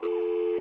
Uhum. 0.00 0.58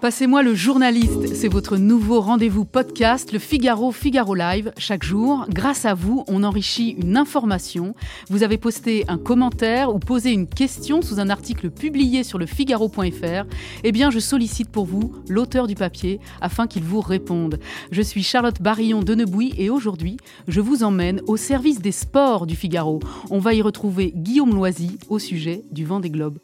Passez-moi 0.00 0.42
le 0.42 0.54
journaliste, 0.54 1.34
c'est 1.34 1.48
votre 1.48 1.76
nouveau 1.76 2.22
rendez-vous 2.22 2.64
podcast, 2.64 3.32
le 3.32 3.38
Figaro 3.38 3.92
Figaro 3.92 4.34
Live. 4.34 4.72
Chaque 4.78 5.02
jour, 5.02 5.44
grâce 5.50 5.84
à 5.84 5.92
vous, 5.92 6.24
on 6.26 6.42
enrichit 6.42 6.96
une 6.98 7.18
information. 7.18 7.94
Vous 8.30 8.42
avez 8.42 8.56
posté 8.56 9.04
un 9.08 9.18
commentaire 9.18 9.94
ou 9.94 9.98
posé 9.98 10.32
une 10.32 10.48
question 10.48 11.02
sous 11.02 11.20
un 11.20 11.28
article 11.28 11.68
publié 11.68 12.24
sur 12.24 12.38
le 12.38 12.46
Figaro.fr. 12.46 13.44
Eh 13.84 13.92
bien, 13.92 14.10
je 14.10 14.20
sollicite 14.20 14.70
pour 14.70 14.86
vous 14.86 15.12
l'auteur 15.28 15.66
du 15.66 15.74
papier 15.74 16.18
afin 16.40 16.66
qu'il 16.66 16.82
vous 16.82 17.02
réponde. 17.02 17.60
Je 17.92 18.00
suis 18.00 18.22
Charlotte 18.22 18.62
Barillon 18.62 19.02
de 19.02 19.14
Nebouy 19.14 19.52
et 19.58 19.68
aujourd'hui, 19.68 20.16
je 20.48 20.62
vous 20.62 20.82
emmène 20.82 21.20
au 21.26 21.36
service 21.36 21.82
des 21.82 21.92
sports 21.92 22.46
du 22.46 22.56
Figaro. 22.56 23.00
On 23.28 23.38
va 23.38 23.52
y 23.52 23.60
retrouver 23.60 24.14
Guillaume 24.16 24.54
Loisy 24.54 24.98
au 25.10 25.18
sujet 25.18 25.62
du 25.70 25.84
vent 25.84 26.00
des 26.00 26.08
globes. 26.08 26.38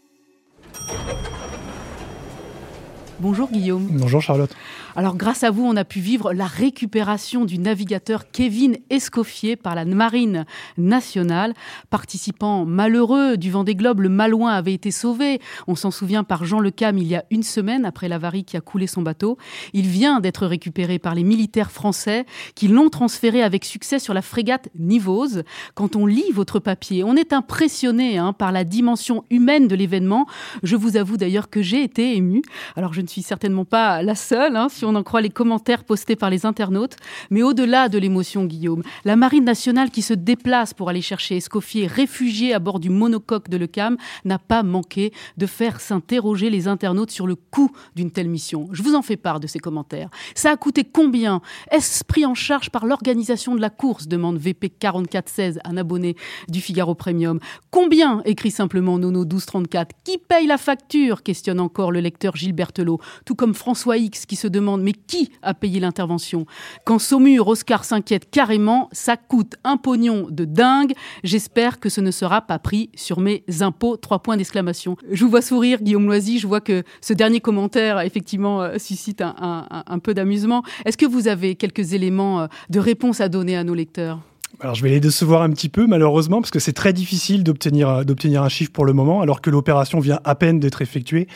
Bonjour 3.19 3.51
Guillaume. 3.51 3.87
Bonjour 3.93 4.21
Charlotte. 4.21 4.55
Alors 4.95 5.17
grâce 5.17 5.43
à 5.43 5.51
vous, 5.51 5.65
on 5.65 5.75
a 5.77 5.85
pu 5.85 6.01
vivre 6.01 6.35
la 6.35 6.45
récupération 6.45 7.47
du 7.47 7.59
navigateur 7.59 8.31
Kevin 8.31 8.77
Escoffier 8.91 9.57
par 9.57 9.75
la 9.75 9.87
Marine 9.87 10.45
nationale. 10.77 11.55
Participant 11.89 12.67
malheureux 12.67 13.39
du 13.39 13.51
Vendée 13.51 13.75
Globe, 13.75 14.01
le 14.01 14.11
Malouin 14.11 14.53
avait 14.53 14.75
été 14.75 14.91
sauvé. 14.91 15.41
On 15.67 15.75
s'en 15.77 15.91
souvient 15.91 16.25
par 16.25 16.45
Jean 16.45 16.61
Le 16.61 16.71
Cam 16.71 16.99
il 16.99 17.07
y 17.07 17.15
a 17.15 17.25
une 17.31 17.43
semaine 17.43 17.87
après 17.87 18.09
l'avarie 18.09 18.45
qui 18.45 18.59
a 18.59 18.61
coulé 18.61 18.87
son 18.87 19.01
bateau. 19.01 19.39
Il 19.73 19.87
vient 19.87 20.21
d'être 20.21 20.47
récupéré 20.47 20.99
par 20.99 21.15
les 21.15 21.25
militaires 21.25 21.71
français 21.71 22.27
qui 22.55 22.69
l'ont 22.69 22.91
transféré 22.91 23.43
avec 23.43 23.65
succès 23.65 23.99
sur 23.99 24.13
la 24.13 24.23
frégate 24.23 24.69
Nivose. 24.79 25.43
Quand 25.75 25.97
on 25.97 26.05
lit 26.05 26.33
votre 26.33 26.59
papier, 26.59 27.03
on 27.03 27.17
est 27.17 27.33
impressionné 27.33 28.19
hein, 28.19 28.35
par 28.35 28.53
la 28.53 28.65
dimension 28.65 29.25
humaine 29.31 29.69
de 29.69 29.75
l'événement. 29.75 30.27
Je 30.63 30.77
vous 30.77 30.99
avoue 30.99 31.17
d'ailleurs 31.17 31.49
que 31.49 31.63
j'ai 31.63 31.83
été 31.83 32.15
ému. 32.17 32.43
Alors 32.77 32.93
je 32.93 33.06
ne 33.07 33.11
suis 33.11 33.23
certainement 33.23 33.65
pas 33.65 34.03
la 34.03 34.15
seule. 34.15 34.57
Hein, 34.57 34.67
on 34.83 34.95
en 34.95 35.03
croit 35.03 35.21
les 35.21 35.31
commentaires 35.31 35.85
postés 35.85 36.17
par 36.17 36.29
les 36.29 36.45
internautes. 36.45 36.97
Mais 37.31 37.43
au-delà 37.43 37.89
de 37.89 37.99
l'émotion, 37.99 38.45
Guillaume, 38.45 38.83
la 39.05 39.17
Marine 39.17 39.45
nationale 39.45 39.91
qui 39.91 40.03
se 40.03 40.13
déplace 40.13 40.75
pour 40.75 40.89
aller 40.89 41.01
chercher 41.01 41.37
Escoffier, 41.37 41.87
réfugié 41.87 42.53
à 42.53 42.59
bord 42.59 42.81
du 42.81 42.91
monocoque 42.91 43.49
de 43.49 43.57
l'ECAM, 43.57 43.97
n'a 44.25 44.39
pas 44.39 44.63
manqué 44.63 45.13
de 45.37 45.47
faire 45.47 45.81
s'interroger 45.81 46.51
les 46.51 46.69
internautes 46.69 47.13
sur 47.13 47.27
le 47.27 47.37
coût 47.37 47.71
d'une 47.95 48.11
telle 48.11 48.29
mission. 48.29 48.69
Je 48.73 48.83
vous 48.83 48.95
en 48.95 49.03
fais 49.03 49.17
part 49.17 49.41
de 49.41 49.47
ces 49.47 49.61
commentaires. 49.61 50.11
Ça 50.35 50.51
a 50.51 50.57
coûté 50.57 50.85
combien? 50.85 51.41
Est-ce 51.71 52.05
pris 52.05 52.27
en 52.27 52.35
charge 52.35 52.71
par 52.71 52.87
l'organisation 52.87 53.55
de 53.55 53.61
la 53.61 53.71
course? 53.71 54.09
demande 54.09 54.39
VP 54.39 54.71
4416, 54.71 55.61
un 55.65 55.77
abonné 55.77 56.17
du 56.49 56.61
Figaro 56.61 56.95
Premium. 56.95 57.39
Combien? 57.71 58.23
écrit 58.25 58.51
simplement 58.51 58.99
Nono 58.99 59.21
1234. 59.21 59.95
Qui 60.05 60.19
paye 60.19 60.47
la 60.47 60.59
facture? 60.59 61.23
questionne 61.23 61.61
encore 61.61 61.93
le 61.93 62.01
lecteur 62.01 62.37
Gilles 62.37 62.53
Berthelot, 62.53 62.96
tout 63.25 63.35
comme 63.35 63.55
François 63.55 63.97
X 63.97 64.27
qui 64.27 64.37
se 64.37 64.49
demande 64.49 64.83
mais 64.83 64.93
qui 64.93 65.31
a 65.43 65.55
payé 65.55 65.81
l'intervention? 65.81 66.47
Quand 66.85 66.99
Saumur, 66.99 67.49
Oscar 67.49 67.85
s'inquiète 67.85 68.31
carrément, 68.31 68.89
ça 68.93 69.17
coûte 69.17 69.55
un 69.65 69.77
pognon 69.77 70.27
de 70.31 70.45
dingue. 70.45 70.93
J'espère 71.25 71.81
que 71.81 71.89
ce 71.89 72.01
ne 72.01 72.11
sera 72.11 72.43
pas 72.43 72.59
pris 72.59 72.91
sur 72.95 73.21
mes 73.21 73.45
impôts. 73.61 73.97
Trois 73.97 74.21
points 74.21 74.37
d'exclamation. 74.37 74.97
Je 75.11 75.25
vous 75.25 75.31
vois 75.31 75.43
sourire, 75.43 75.83
Guillaume 75.83 76.07
Loisy. 76.07 76.39
Je 76.39 76.47
vois 76.47 76.61
que 76.61 76.83
ce 77.01 77.13
dernier 77.13 77.41
commentaire, 77.41 78.01
effectivement, 78.01 78.63
euh, 78.63 78.79
suscite 78.79 79.23
un 79.23 79.99
peu 79.99 80.15
d'amusement. 80.15 80.63
Est-ce 80.85 80.97
que 80.97 81.07
vous 81.07 81.29
avez 81.29 81.55
quelques 81.55 81.93
éléments 81.93 82.41
euh, 82.41 82.47
de 82.71 82.81
réponse 82.81 83.21
à 83.21 83.29
donner 83.29 83.57
à 83.57 83.65
nos 83.65 83.75
lecteurs? 83.75 84.21
Alors 84.61 84.75
je 84.75 84.83
vais 84.83 84.89
les 84.89 85.01
décevoir 85.01 85.43
un 85.43 85.51
petit 85.51 85.69
peu 85.69 85.87
malheureusement 85.87 86.41
parce 86.41 86.51
que 86.51 86.61
c'est 86.61 86.73
très 86.73 86.95
difficile 86.95 87.45
d'obtenir 87.45 88.07
d'obtenir 88.07 88.43
un 88.43 88.49
chiffre 88.49 88.73
pour 88.73 88.87
le 88.87 88.95
moment 88.95 89.21
alors 89.21 89.43
que 89.43 89.51
l'opération 89.51 89.99
vient 90.01 90.21
à 90.25 90.35
peine 90.35 90.61
d'être 90.61 90.81
effectuée. 90.81 91.27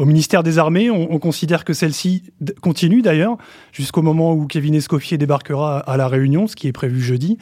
Au 0.00 0.06
ministère 0.06 0.42
des 0.42 0.56
Armées, 0.56 0.90
on, 0.90 1.18
considère 1.18 1.62
que 1.62 1.74
celle-ci 1.74 2.22
continue 2.62 3.02
d'ailleurs 3.02 3.36
jusqu'au 3.70 4.00
moment 4.00 4.32
où 4.32 4.46
Kevin 4.46 4.74
Escoffier 4.74 5.18
débarquera 5.18 5.80
à 5.80 5.98
la 5.98 6.08
Réunion, 6.08 6.46
ce 6.46 6.56
qui 6.56 6.68
est 6.68 6.72
prévu 6.72 7.02
jeudi. 7.02 7.36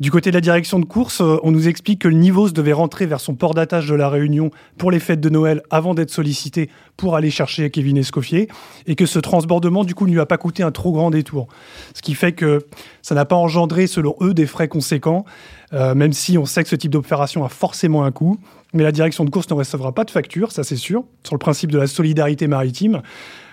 Du 0.00 0.10
côté 0.10 0.30
de 0.30 0.36
la 0.36 0.42
direction 0.42 0.78
de 0.78 0.84
course, 0.84 1.22
euh, 1.22 1.38
on 1.42 1.50
nous 1.50 1.66
explique 1.66 2.02
que 2.02 2.08
le 2.08 2.16
Nivos 2.16 2.50
devait 2.50 2.74
rentrer 2.74 3.06
vers 3.06 3.20
son 3.20 3.34
port 3.34 3.54
d'attache 3.54 3.86
de 3.86 3.94
la 3.94 4.10
Réunion 4.10 4.50
pour 4.76 4.90
les 4.90 5.00
fêtes 5.00 5.22
de 5.22 5.30
Noël 5.30 5.62
avant 5.70 5.94
d'être 5.94 6.10
sollicité 6.10 6.68
pour 6.98 7.16
aller 7.16 7.30
chercher 7.30 7.70
Kevin 7.70 7.96
Escoffier 7.96 8.48
et 8.86 8.96
que 8.96 9.06
ce 9.06 9.18
transbordement 9.18 9.82
du 9.82 9.94
coup 9.94 10.06
ne 10.06 10.12
lui 10.12 10.20
a 10.20 10.26
pas 10.26 10.36
coûté 10.36 10.62
un 10.62 10.72
trop 10.72 10.92
grand 10.92 11.10
détour. 11.10 11.48
Ce 11.94 12.02
qui 12.02 12.14
fait 12.14 12.32
que 12.32 12.66
ça 13.00 13.14
n'a 13.14 13.24
pas 13.24 13.36
engendré 13.36 13.86
selon 13.86 14.14
eux 14.20 14.34
des 14.34 14.46
frais 14.46 14.68
conséquents, 14.68 15.24
euh, 15.72 15.94
même 15.94 16.12
si 16.12 16.36
on 16.36 16.44
sait 16.44 16.64
que 16.64 16.68
ce 16.68 16.76
type 16.76 16.92
d'opération 16.92 17.46
a 17.46 17.48
forcément 17.48 18.04
un 18.04 18.12
coût. 18.12 18.38
Mais 18.74 18.82
la 18.82 18.92
direction 18.92 19.24
de 19.24 19.30
course 19.30 19.48
ne 19.48 19.54
recevra 19.54 19.92
pas 19.92 20.04
de 20.04 20.10
facture, 20.10 20.52
ça 20.52 20.64
c'est 20.64 20.76
sûr, 20.76 21.04
sur 21.24 21.34
le 21.34 21.38
principe 21.38 21.72
de 21.72 21.78
la 21.78 21.86
solidarité 21.86 22.46
maritime. 22.48 23.02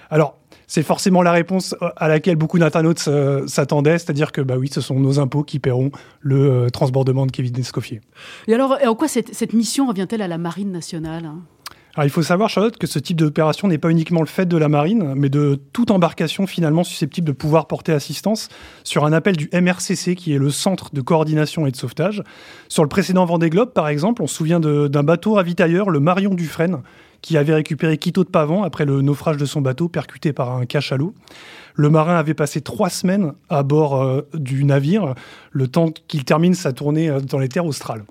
Alors, 0.10 0.36
c'est 0.68 0.84
forcément 0.84 1.22
la 1.22 1.34
réponse 1.34 1.76
euh, 1.82 1.90
à 1.98 2.08
laquelle 2.08 2.38
beaucoup 2.38 2.58
d'internautes 2.58 3.06
euh, 3.08 3.46
s'attendaient, 3.46 3.98
c'est-à-dire 3.98 4.32
que 4.32 4.40
bah 4.40 4.56
oui, 4.58 4.70
ce 4.72 4.80
sont 4.80 5.00
nos 5.00 5.20
impôts 5.20 5.44
qui 5.44 5.60
paieront 5.60 5.92
le 6.22 6.50
euh, 6.50 6.70
transbordement 6.70 7.26
de 7.26 7.32
Kevin 7.32 7.58
Escoffier. 7.60 8.00
Et 8.48 8.54
alors, 8.54 8.78
en 8.86 8.96
quoi 8.96 9.08
cette, 9.08 9.54
mission 9.54 9.88
revient-elle 9.88 10.22
à 10.22 10.28
la 10.28 10.38
Marine 10.38 10.72
nationale 10.72 11.26
hein? 11.26 11.40
Il 11.98 12.10
faut 12.10 12.24
savoir, 12.24 12.50
Charlotte, 12.50 12.78
que 12.78 12.88
ce 12.88 13.00
type 13.00 13.18
d'opération 13.18 13.68
n'est 13.68 13.78
pas 13.78 13.90
uniquement 13.90 14.22
le 14.22 14.28
fait 14.28 14.46
de 14.46 14.58
la 14.58 14.70
marine, 14.70 15.14
mais 15.16 15.30
de 15.30 15.60
toute 15.74 15.92
embarcation 15.92 16.48
finalement 16.48 16.84
susceptible 16.84 17.28
de 17.28 17.34
pouvoir 17.34 17.68
porter 17.68 17.92
assistance 17.92 18.50
sur 18.84 19.06
un 19.06 19.14
appel 19.14 19.36
du 19.36 19.50
MRCC, 19.54 20.16
qui 20.16 20.34
est 20.34 20.38
le 20.38 20.50
centre 20.50 20.94
de 20.94 21.02
coordination 21.02 21.68
et 21.68 21.72
de 21.72 21.76
sauvetage. 21.76 22.24
Sur 22.70 22.84
le 22.84 22.90
précédent 22.90 23.26
Vendée 23.26 23.50
Globe, 23.50 23.74
par 23.74 23.90
exemple, 23.90 24.22
on 24.22 24.28
se 24.28 24.36
souvient 24.36 24.60
d'un 24.60 25.04
bateau 25.04 25.34
ravitailleur, 25.34 25.90
le 25.90 26.00
Marion 26.00 26.34
Dufresne, 26.34 26.82
qui 27.22 27.38
avait 27.38 27.54
récupéré 27.54 27.98
Quito 27.98 28.24
de 28.24 28.30
Pavant 28.30 28.64
après 28.64 28.86
le 28.86 29.02
naufrage 29.02 29.38
de 29.38 29.46
son 29.46 29.62
bateau 29.62 29.88
percuté 29.88 30.34
par 30.34 30.56
un 30.56 30.66
cachalot. 30.66 31.14
Le 31.76 31.90
marin 31.90 32.16
avait 32.16 32.34
passé 32.34 32.62
trois 32.62 32.90
semaines 32.90 33.34
à 33.50 33.64
bord 33.64 34.02
euh, 34.02 34.28
du 34.34 34.64
navire, 34.64 35.14
le 35.52 35.68
temps 35.68 35.92
qu'il 36.08 36.26
termine 36.26 36.54
sa 36.54 36.74
tournée 36.74 37.10
euh, 37.10 37.20
dans 37.20 37.38
les 37.38 37.48
terres 37.48 37.66
australes. 37.66 38.04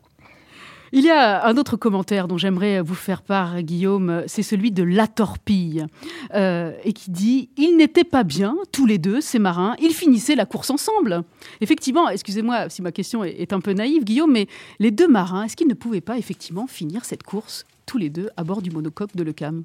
Il 0.92 1.04
y 1.04 1.10
a 1.10 1.46
un 1.46 1.56
autre 1.56 1.76
commentaire 1.76 2.26
dont 2.26 2.36
j'aimerais 2.36 2.80
vous 2.80 2.96
faire 2.96 3.22
part, 3.22 3.62
Guillaume, 3.62 4.24
c'est 4.26 4.42
celui 4.42 4.72
de 4.72 4.82
La 4.82 5.06
Torpille, 5.06 5.86
euh, 6.34 6.72
et 6.82 6.92
qui 6.92 7.12
dit 7.12 7.48
Ils 7.56 7.76
n'étaient 7.76 8.04
pas 8.04 8.24
bien, 8.24 8.56
tous 8.72 8.86
les 8.86 8.98
deux, 8.98 9.20
ces 9.20 9.38
marins, 9.38 9.76
ils 9.80 9.94
finissaient 9.94 10.34
la 10.34 10.46
course 10.46 10.70
ensemble. 10.70 11.22
Effectivement, 11.60 12.08
excusez-moi 12.08 12.68
si 12.68 12.82
ma 12.82 12.90
question 12.90 13.22
est 13.22 13.52
un 13.52 13.60
peu 13.60 13.72
naïve, 13.72 14.02
Guillaume, 14.02 14.32
mais 14.32 14.48
les 14.80 14.90
deux 14.90 15.08
marins, 15.08 15.44
est-ce 15.44 15.56
qu'ils 15.56 15.68
ne 15.68 15.74
pouvaient 15.74 16.00
pas 16.00 16.18
effectivement 16.18 16.66
finir 16.66 17.04
cette 17.04 17.22
course 17.22 17.66
tous 17.86 17.98
les 17.98 18.10
deux 18.10 18.28
à 18.36 18.44
bord 18.44 18.62
du 18.62 18.70
monocoque 18.70 19.14
de 19.14 19.22
Lecam 19.22 19.64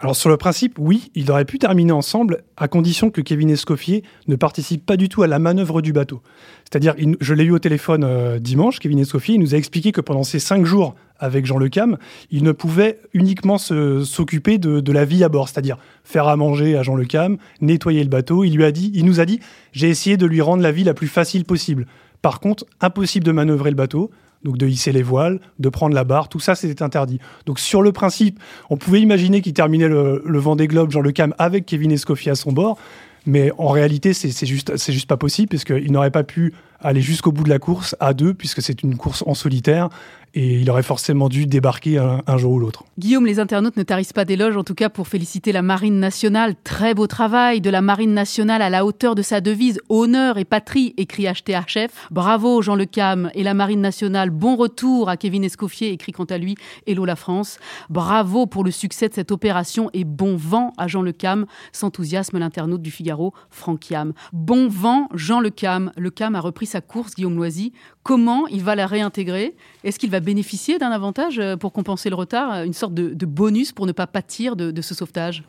alors 0.00 0.16
sur 0.16 0.28
le 0.28 0.36
principe, 0.36 0.76
oui, 0.78 1.10
ils 1.14 1.30
auraient 1.30 1.44
pu 1.44 1.58
terminer 1.58 1.92
ensemble 1.92 2.42
à 2.56 2.66
condition 2.66 3.10
que 3.10 3.20
Kevin 3.20 3.48
Escoffier 3.48 4.02
ne 4.26 4.34
participe 4.34 4.84
pas 4.84 4.96
du 4.96 5.08
tout 5.08 5.22
à 5.22 5.28
la 5.28 5.38
manœuvre 5.38 5.82
du 5.82 5.92
bateau. 5.92 6.20
C'est-à-dire, 6.64 6.96
je 7.20 7.34
l'ai 7.34 7.44
eu 7.44 7.52
au 7.52 7.60
téléphone 7.60 8.02
euh, 8.02 8.40
dimanche, 8.40 8.80
Kevin 8.80 8.98
Escoffier, 8.98 9.36
il 9.36 9.40
nous 9.40 9.54
a 9.54 9.58
expliqué 9.58 9.92
que 9.92 10.00
pendant 10.00 10.24
ces 10.24 10.40
cinq 10.40 10.64
jours 10.64 10.96
avec 11.20 11.46
Jean 11.46 11.58
Le 11.58 11.68
Cam, 11.68 11.96
il 12.32 12.42
ne 12.42 12.50
pouvait 12.50 12.98
uniquement 13.12 13.56
s'occuper 13.56 14.58
de, 14.58 14.92
la 14.92 15.04
vie 15.04 15.22
à 15.22 15.28
bord, 15.28 15.48
c'est-à-dire 15.48 15.78
faire 16.02 16.26
à 16.26 16.36
manger 16.36 16.76
à 16.76 16.82
Jean 16.82 16.96
Le 16.96 17.04
Cam, 17.04 17.36
nettoyer 17.60 18.02
le 18.02 18.10
bateau. 18.10 18.42
Il 18.42 18.56
lui 18.56 18.64
a 18.64 18.72
dit, 18.72 18.90
il 18.94 19.04
nous 19.04 19.20
a 19.20 19.24
dit, 19.24 19.38
j'ai 19.72 19.88
essayé 19.88 20.16
de 20.16 20.26
lui 20.26 20.40
rendre 20.40 20.62
la 20.62 20.72
vie 20.72 20.82
la 20.82 20.94
plus 20.94 21.06
facile 21.06 21.44
possible. 21.44 21.86
Par 22.20 22.40
contre, 22.40 22.66
impossible 22.80 23.24
de 23.24 23.32
manœuvrer 23.32 23.70
le 23.70 23.76
bateau 23.76 24.10
donc 24.44 24.58
de 24.58 24.66
hisser 24.66 24.92
les 24.92 25.02
voiles, 25.02 25.40
de 25.58 25.68
prendre 25.68 25.94
la 25.94 26.04
barre, 26.04 26.28
tout 26.28 26.40
ça 26.40 26.54
c'était 26.54 26.82
interdit. 26.82 27.18
Donc 27.46 27.58
sur 27.58 27.82
le 27.82 27.92
principe, 27.92 28.38
on 28.70 28.76
pouvait 28.76 29.00
imaginer 29.00 29.40
qu'il 29.40 29.54
terminait 29.54 29.88
le, 29.88 30.22
le 30.24 30.38
Vendée 30.38 30.68
Globe, 30.68 30.90
Jean 30.90 31.00
Le 31.00 31.12
Cam, 31.12 31.34
avec 31.38 31.66
Kevin 31.66 31.90
Escoffier 31.92 32.32
à 32.32 32.34
son 32.34 32.52
bord, 32.52 32.78
mais 33.26 33.50
en 33.58 33.68
réalité 33.68 34.12
c'est 34.12 34.46
juste, 34.46 34.76
juste 34.90 35.08
pas 35.08 35.16
possible, 35.16 35.48
parce 35.48 35.64
qu'il 35.64 35.90
n'aurait 35.92 36.10
pas 36.10 36.24
pu 36.24 36.52
aller 36.80 37.00
jusqu'au 37.00 37.32
bout 37.32 37.44
de 37.44 37.48
la 37.48 37.58
course 37.58 37.96
à 38.00 38.12
deux, 38.12 38.34
puisque 38.34 38.62
c'est 38.62 38.82
une 38.82 38.96
course 38.96 39.24
en 39.26 39.34
solitaire, 39.34 39.88
et 40.34 40.60
il 40.60 40.68
aurait 40.68 40.82
forcément 40.82 41.28
dû 41.28 41.46
débarquer 41.46 41.98
un, 41.98 42.36
jour 42.36 42.52
ou 42.54 42.58
l'autre. 42.58 42.84
Guillaume, 42.98 43.24
les 43.24 43.38
internautes 43.38 43.76
ne 43.76 43.84
tarissent 43.84 44.12
pas 44.12 44.24
d'éloges, 44.24 44.56
en 44.56 44.64
tout 44.64 44.74
cas 44.74 44.88
pour 44.88 45.06
féliciter 45.06 45.52
la 45.52 45.62
Marine 45.62 46.00
nationale. 46.00 46.54
Très 46.64 46.92
beau 46.92 47.06
travail 47.06 47.60
de 47.60 47.70
la 47.70 47.80
Marine 47.80 48.12
nationale 48.12 48.60
à 48.60 48.68
la 48.68 48.84
hauteur 48.84 49.14
de 49.14 49.22
sa 49.22 49.40
devise 49.40 49.80
Honneur 49.88 50.36
et 50.38 50.44
patrie, 50.44 50.92
écrit 50.96 51.26
HTHF. 51.26 52.08
Bravo 52.10 52.62
Jean 52.62 52.74
Le 52.74 52.84
Cam 52.84 53.30
et 53.34 53.44
la 53.44 53.54
Marine 53.54 53.80
nationale. 53.80 54.30
Bon 54.30 54.56
retour 54.56 55.08
à 55.08 55.16
Kevin 55.16 55.44
Escoffier, 55.44 55.92
écrit 55.92 56.12
quant 56.12 56.24
à 56.24 56.38
lui 56.38 56.56
Hello 56.86 57.04
la 57.04 57.16
France. 57.16 57.58
Bravo 57.88 58.46
pour 58.46 58.64
le 58.64 58.72
succès 58.72 59.08
de 59.08 59.14
cette 59.14 59.30
opération 59.30 59.88
et 59.92 60.04
bon 60.04 60.36
vent 60.36 60.72
à 60.78 60.88
Jean 60.88 61.02
Le 61.02 61.12
Cam, 61.12 61.46
s'enthousiasme 61.72 62.38
l'internaute 62.38 62.82
du 62.82 62.90
Figaro, 62.90 63.32
Franck 63.50 63.90
Yam. 63.90 64.12
Bon 64.32 64.68
vent, 64.68 65.08
Jean 65.14 65.38
Le 65.38 65.50
Cam. 65.50 65.92
Le 65.96 66.10
Cam 66.10 66.34
a 66.34 66.40
repris 66.40 66.66
sa 66.66 66.80
course, 66.80 67.14
Guillaume 67.14 67.36
Loisy. 67.36 67.72
Comment 68.04 68.46
il 68.48 68.62
va 68.62 68.74
la 68.74 68.86
réintégrer. 68.86 69.54
Est-ce 69.82 69.98
qu'il 69.98 70.10
va 70.10 70.20
bénéficier 70.20 70.78
d'un 70.78 70.90
avantage 70.90 71.38
euh, 71.38 71.56
pour 71.56 71.72
compenser 71.72 72.10
le 72.10 72.16
retard, 72.16 72.52
euh, 72.52 72.64
une 72.64 72.74
sorte 72.74 72.92
de, 72.92 73.26
bonus 73.26 73.72
pour 73.72 73.86
ne 73.86 73.92
pas 73.92 74.06
pâtir 74.06 74.56
de, 74.56 74.82
ce 74.82 74.94
sauvetage? 74.94 75.42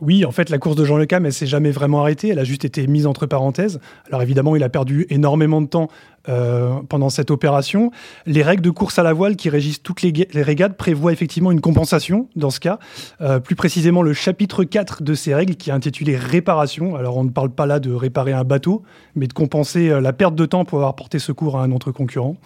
Oui, 0.00 0.24
en 0.24 0.30
fait, 0.30 0.48
la 0.48 0.58
course 0.58 0.76
de 0.76 0.84
Jean 0.84 0.96
Le 0.96 1.06
Cam, 1.06 1.26
elle 1.26 1.32
s'est 1.32 1.46
jamais 1.46 1.72
vraiment 1.72 2.00
arrêtée. 2.00 2.28
Elle 2.28 2.38
a 2.38 2.44
juste 2.44 2.64
été 2.64 2.86
mise 2.86 3.06
entre 3.06 3.26
parenthèses. 3.26 3.80
Alors 4.06 4.22
évidemment, 4.22 4.54
il 4.54 4.62
a 4.62 4.68
perdu 4.68 5.06
énormément 5.10 5.60
de 5.60 5.66
temps 5.66 5.88
euh, 6.28 6.74
pendant 6.88 7.08
cette 7.08 7.30
opération. 7.32 7.90
Les 8.26 8.42
règles 8.42 8.62
de 8.62 8.70
course 8.70 8.98
à 8.98 9.02
la 9.02 9.12
voile 9.12 9.34
qui 9.34 9.50
régissent 9.50 9.82
toutes 9.82 10.02
les, 10.02 10.12
régates 10.34 10.76
prévoient 10.76 11.12
effectivement 11.12 11.50
une 11.50 11.60
compensation 11.60 12.28
dans 12.36 12.50
ce 12.50 12.60
cas. 12.60 12.78
Euh, 13.20 13.40
plus 13.40 13.56
précisément, 13.56 14.02
le 14.02 14.12
chapitre 14.12 14.62
4 14.62 15.02
de 15.02 15.14
ces 15.14 15.34
règles 15.34 15.56
qui 15.56 15.70
est 15.70 15.72
intitulé 15.72 16.16
réparation. 16.16 16.94
Alors 16.94 17.16
on 17.16 17.24
ne 17.24 17.30
parle 17.30 17.50
pas 17.50 17.66
là 17.66 17.80
de 17.80 17.92
réparer 17.92 18.32
un 18.32 18.44
bateau, 18.44 18.82
mais 19.16 19.26
de 19.26 19.32
compenser 19.32 19.88
euh, 19.88 20.00
la 20.00 20.12
perte 20.12 20.34
de 20.34 20.46
temps 20.46 20.64
pour 20.64 20.78
avoir 20.78 20.94
porté 20.94 21.18
secours 21.18 21.58
à 21.58 21.62
un 21.62 21.72
autre 21.72 21.90
concurrent. 21.90 22.36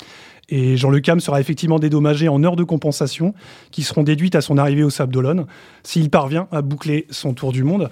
Et 0.48 0.76
Jean 0.76 0.90
Le 0.90 1.00
Cam 1.00 1.20
sera 1.20 1.40
effectivement 1.40 1.78
dédommagé 1.78 2.28
en 2.28 2.42
heures 2.44 2.56
de 2.56 2.64
compensation 2.64 3.34
qui 3.70 3.82
seront 3.82 4.02
déduites 4.02 4.34
à 4.34 4.40
son 4.40 4.58
arrivée 4.58 4.82
au 4.82 4.90
Sable 4.90 5.12
d'Olonne 5.12 5.46
s'il 5.82 6.10
parvient 6.10 6.48
à 6.52 6.62
boucler 6.62 7.06
son 7.10 7.32
tour 7.32 7.52
du 7.52 7.64
monde. 7.64 7.88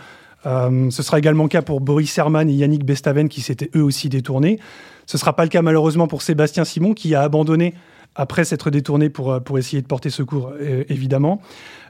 Euh, 0.47 0.91
ce 0.91 1.03
sera 1.03 1.19
également 1.19 1.45
le 1.45 1.49
cas 1.49 1.63
pour 1.63 1.81
Boris 1.81 2.17
Herman 2.17 2.49
et 2.49 2.53
Yannick 2.53 2.85
Bestaven 2.85 3.29
qui 3.29 3.41
s'étaient 3.41 3.71
eux 3.77 3.83
aussi 3.83 4.09
détournés. 4.09 4.59
Ce 5.07 5.17
ne 5.17 5.21
sera 5.21 5.35
pas 5.37 5.43
le 5.45 5.49
cas 5.49 5.63
malheureusement 5.63 6.07
pour 6.07 6.23
Sébastien 6.23 6.65
Simon 6.65 6.95
qui 6.95 7.15
a 7.15 7.23
abandonné 7.23 7.75
après 8.17 8.45
s'être 8.45 8.71
détourné 8.71 9.09
pour, 9.09 9.33
euh, 9.33 9.41
pour 9.41 9.59
essayer 9.59 9.81
de 9.81 9.87
porter 9.87 10.11
secours, 10.11 10.53
euh, 10.61 10.85
évidemment. 10.89 11.41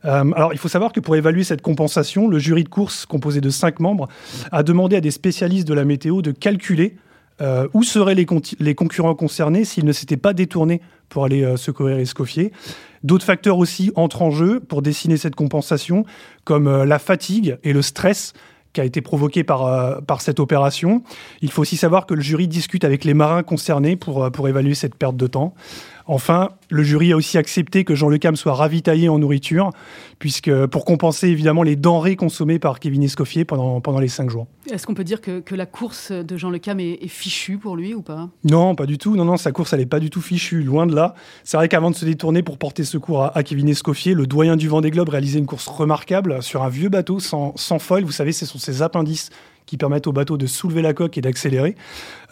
alors, 0.03 0.53
il 0.53 0.59
faut 0.59 0.69
savoir 0.69 0.93
que 0.93 1.01
pour 1.01 1.17
évaluer 1.17 1.45
cette 1.45 1.62
compensation, 1.62 2.29
le 2.29 2.39
jury 2.39 2.65
de 2.65 2.69
course, 2.69 3.07
composé 3.07 3.41
de 3.41 3.51
cinq 3.51 3.81
membres, 3.81 4.09
a 4.51 4.62
demandé 4.62 4.97
à 4.97 5.01
des 5.01 5.11
spécialistes 5.11 5.69
de 5.69 5.75
la 5.75 5.85
météo 5.85 6.23
de 6.23 6.31
calculer 6.31 6.97
euh, 7.41 7.69
où 7.73 7.83
seraient 7.83 8.15
les, 8.15 8.27
concurrents 8.75 9.15
concernés 9.15 9.65
s'ils 9.65 9.85
ne 9.85 9.93
s'étaient 9.93 10.17
pas 10.17 10.35
détournés 10.35 10.81
pour 11.09 11.25
aller 11.25 11.43
euh, 11.43 11.57
secourir 11.57 11.99
Escoffier. 11.99 12.53
D'autres 13.03 13.25
facteurs 13.25 13.57
aussi 13.57 13.93
entrent 13.95 14.23
en 14.23 14.31
jeu 14.31 14.61
pour 14.61 14.83
dessiner 14.83 15.17
cette 15.17 15.35
compensation, 15.35 16.05
comme 16.45 16.67
euh, 16.67 16.85
la 16.85 16.99
fatigue 16.99 17.57
et 17.65 17.73
le 17.73 17.83
stress 17.83 18.35
qui 18.73 18.81
a 18.81 18.85
été 18.85 19.01
provoqué 19.01 19.43
par, 19.43 20.01
par 20.05 20.21
cette 20.21 20.39
opération. 20.39 21.03
Il 21.43 21.51
faut 21.51 21.63
aussi 21.63 21.77
savoir 21.77 22.07
que 22.07 22.15
le 22.15 22.21
jury 22.21 22.47
discute 22.47 22.85
avec 22.85 23.03
les 23.05 23.15
marins 23.15 23.43
concernés 23.43 23.97
pour, 23.97 24.31
pour 24.31 24.49
évaluer 24.49 24.77
cette 24.77 24.95
perte 24.95 25.17
de 25.17 25.27
temps. 25.27 25.55
Enfin, 26.12 26.49
le 26.71 26.83
jury 26.83 27.12
a 27.12 27.17
aussi 27.17 27.39
accepté 27.39 27.85
que 27.85 27.95
Jean 27.95 28.09
Le 28.09 28.19
Cam 28.19 28.35
soit 28.35 28.55
ravitaillé 28.55 29.09
en 29.09 29.21
nourriture, 29.21 29.71
puisque 30.19 30.51
pour 30.67 30.85
compenser 30.85 31.29
évidemment 31.29 31.62
les 31.62 31.77
denrées 31.77 32.17
consommées 32.17 32.59
par 32.59 32.81
Kevin 32.81 33.05
Escoffier 33.05 33.45
pendant, 33.45 33.81
pendant 33.81 34.01
les 34.01 34.09
cinq 34.09 34.29
jours. 34.29 34.49
Est-ce 34.73 34.89
qu'on 34.89 34.95
peut 34.95 35.05
dire 35.05 35.21
que, 35.21 35.55
la 35.55 35.67
course 35.67 36.11
de 36.11 36.37
Jean 36.37 36.51
Le 36.51 36.59
Cam 36.59 36.81
est, 36.81 37.07
fichue 37.07 37.59
pour 37.59 37.77
lui 37.77 37.95
ou 37.95 38.03
pas? 38.03 38.29
Non, 38.43 38.75
pas 38.75 38.87
du 38.87 38.99
tout. 38.99 39.15
Non, 39.15 39.25
non, 39.25 39.37
sa 39.37 39.53
course, 39.53 39.73
elle 39.73 39.79
n'est 39.79 39.87
pas 39.87 40.01
du 40.01 40.11
tout 40.11 40.21
fichue, 40.21 40.65
loin 40.65 40.85
de 40.89 40.97
là. 40.97 41.15
C'est 41.45 41.57
vrai 41.57 41.69
qu'avant 41.69 41.93
de 41.93 41.97
se 41.97 42.05
détourner 42.05 42.43
pour 42.43 42.59
porter 42.59 42.83
secours 42.83 43.31
à, 43.33 43.43
Kevin 43.45 43.69
Escoffier, 43.69 44.15
le 44.15 44.27
doyen 44.27 44.57
du 44.57 44.67
Vendée 44.67 44.91
Globe 44.91 45.11
réalisait 45.11 45.39
une 45.39 45.47
course 45.47 45.69
remarquable 45.69 46.43
sur 46.43 46.65
un 46.65 46.71
vieux 46.71 46.89
bateau 46.89 47.21
sans, 47.21 47.53
sans 47.55 47.79
foil. 47.79 48.03
Vous 48.03 48.11
savez, 48.11 48.33
ce 48.33 48.47
sont 48.47 48.59
ces 48.59 48.83
appendices 48.83 49.31
qui 49.71 49.77
permettent 49.77 50.09
au 50.09 50.13
bateau 50.13 50.37
de 50.37 50.49
soulever 50.49 50.83
la 50.83 50.95
coque 50.95 51.17
et 51.17 51.21
d'accélérer. 51.21 51.77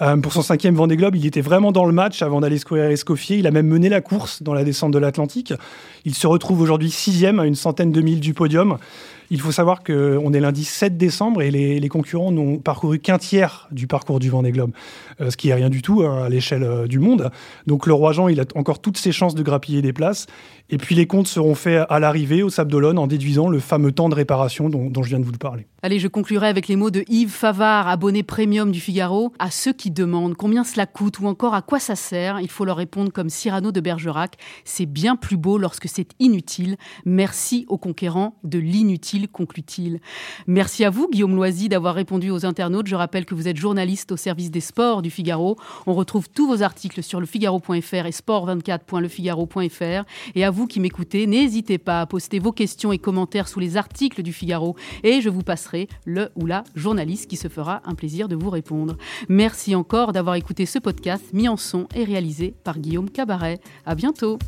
Euh, 0.02 0.16
pour 0.16 0.32
son 0.32 0.42
cinquième 0.42 0.74
Vendée 0.74 0.96
Globe, 0.96 1.14
il 1.14 1.24
était 1.24 1.40
vraiment 1.40 1.70
dans 1.70 1.84
le 1.84 1.92
match 1.92 2.20
avant 2.20 2.40
d'aller 2.40 2.58
courir 2.58 2.86
à 2.86 2.90
Escoffier. 2.90 3.36
Il 3.36 3.46
a 3.46 3.52
même 3.52 3.68
mené 3.68 3.88
la 3.88 4.00
course 4.00 4.42
dans 4.42 4.54
la 4.54 4.64
descente 4.64 4.90
de 4.90 4.98
l'Atlantique. 4.98 5.54
Il 6.04 6.16
se 6.16 6.26
retrouve 6.26 6.60
aujourd'hui 6.60 6.90
sixième 6.90 7.38
à 7.38 7.46
une 7.46 7.54
centaine 7.54 7.92
de 7.92 8.00
milles 8.00 8.18
du 8.18 8.34
podium. 8.34 8.78
Il 9.30 9.40
faut 9.40 9.52
savoir 9.52 9.82
qu'on 9.82 10.32
est 10.32 10.40
lundi 10.40 10.64
7 10.64 10.96
décembre 10.96 11.42
et 11.42 11.50
les, 11.50 11.88
concurrents 11.88 12.32
n'ont 12.32 12.58
parcouru 12.58 12.98
qu'un 12.98 13.18
tiers 13.18 13.68
du 13.72 13.86
parcours 13.86 14.18
du 14.20 14.30
Vendée 14.30 14.52
Globe, 14.52 14.72
euh, 15.20 15.30
ce 15.30 15.36
qui 15.36 15.48
est 15.48 15.54
rien 15.54 15.70
du 15.70 15.80
tout 15.80 16.02
hein, 16.02 16.24
à 16.24 16.28
l'échelle 16.28 16.62
euh, 16.62 16.86
du 16.86 16.98
monde. 16.98 17.30
Donc 17.66 17.86
le 17.86 17.94
roi 17.94 18.12
Jean, 18.12 18.28
il 18.28 18.40
a 18.40 18.44
encore 18.54 18.80
toutes 18.80 18.98
ses 18.98 19.12
chances 19.12 19.34
de 19.34 19.42
grappiller 19.42 19.80
des 19.80 19.92
places. 19.92 20.26
Et 20.70 20.76
puis 20.76 20.94
les 20.94 21.06
comptes 21.06 21.28
seront 21.28 21.54
faits 21.54 21.86
à 21.88 21.98
l'arrivée 21.98 22.42
au 22.42 22.50
Sable 22.50 22.70
d'Olonne 22.70 22.98
en 22.98 23.06
déduisant 23.06 23.48
le 23.48 23.58
fameux 23.58 23.92
temps 23.92 24.10
de 24.10 24.14
réparation 24.14 24.68
dont, 24.68 24.90
dont 24.90 25.02
je 25.02 25.08
viens 25.08 25.20
de 25.20 25.24
vous 25.24 25.32
parler. 25.32 25.66
Allez, 25.82 25.98
je 25.98 26.08
conclurai 26.08 26.48
avec 26.48 26.68
les 26.68 26.76
mots 26.76 26.90
de 26.90 27.04
Yves 27.08 27.30
Favard, 27.30 27.88
abonné 27.88 28.22
premium 28.22 28.70
du 28.70 28.80
Figaro. 28.80 29.32
À 29.38 29.50
ceux 29.50 29.72
qui 29.72 29.90
demandent 29.90 30.36
combien 30.36 30.64
cela 30.64 30.86
coûte 30.86 31.20
ou 31.20 31.26
encore 31.26 31.54
à 31.54 31.62
quoi 31.62 31.78
ça 31.78 31.96
sert, 31.96 32.40
il 32.40 32.50
faut 32.50 32.64
leur 32.64 32.76
répondre 32.76 33.12
comme 33.12 33.30
Cyrano 33.30 33.72
de 33.72 33.80
Bergerac 33.80 34.36
c'est 34.64 34.86
bien 34.86 35.16
plus 35.16 35.36
beau 35.36 35.58
lorsque 35.58 35.88
c'est 35.88 36.10
inutile. 36.18 36.76
Merci 37.04 37.64
aux 37.68 37.78
conquérants 37.78 38.36
de 38.44 38.58
l'inutile 38.58 39.17
conclut-il. 39.26 40.00
Merci 40.46 40.84
à 40.84 40.90
vous, 40.90 41.08
Guillaume 41.10 41.34
Loisy, 41.34 41.68
d'avoir 41.68 41.96
répondu 41.96 42.30
aux 42.30 42.46
internautes. 42.46 42.86
Je 42.86 42.94
rappelle 42.94 43.24
que 43.24 43.34
vous 43.34 43.48
êtes 43.48 43.56
journaliste 43.56 44.12
au 44.12 44.16
service 44.16 44.52
des 44.52 44.60
sports 44.60 45.02
du 45.02 45.10
Figaro. 45.10 45.56
On 45.86 45.94
retrouve 45.94 46.28
tous 46.28 46.46
vos 46.46 46.62
articles 46.62 47.02
sur 47.02 47.18
lefigaro.fr 47.20 47.72
et 48.06 48.10
sport24.lefigaro.fr. 48.10 50.04
Et 50.34 50.44
à 50.44 50.50
vous 50.50 50.66
qui 50.66 50.78
m'écoutez, 50.78 51.26
n'hésitez 51.26 51.78
pas 51.78 52.02
à 52.02 52.06
poster 52.06 52.38
vos 52.38 52.52
questions 52.52 52.92
et 52.92 52.98
commentaires 52.98 53.48
sous 53.48 53.60
les 53.60 53.76
articles 53.76 54.22
du 54.22 54.32
Figaro 54.32 54.76
et 55.02 55.20
je 55.20 55.28
vous 55.28 55.42
passerai 55.42 55.88
le 56.04 56.30
ou 56.36 56.46
la 56.46 56.64
journaliste 56.74 57.28
qui 57.28 57.36
se 57.36 57.48
fera 57.48 57.82
un 57.84 57.94
plaisir 57.94 58.28
de 58.28 58.36
vous 58.36 58.50
répondre. 58.50 58.96
Merci 59.28 59.74
encore 59.74 60.12
d'avoir 60.12 60.36
écouté 60.36 60.66
ce 60.66 60.78
podcast 60.78 61.24
mis 61.32 61.48
en 61.48 61.56
son 61.56 61.88
et 61.94 62.04
réalisé 62.04 62.54
par 62.64 62.78
Guillaume 62.78 63.10
Cabaret. 63.10 63.60
À 63.86 63.94
bientôt. 63.94 64.38